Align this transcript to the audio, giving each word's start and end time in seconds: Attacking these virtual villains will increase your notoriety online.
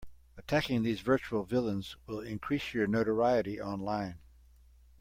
Attacking 0.35 0.81
these 0.81 1.01
virtual 1.01 1.43
villains 1.43 1.95
will 2.07 2.21
increase 2.21 2.73
your 2.73 2.87
notoriety 2.87 3.61
online. 3.61 4.17